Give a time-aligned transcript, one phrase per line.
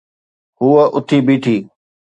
[0.61, 1.57] هوءَ اٿي بيٺي.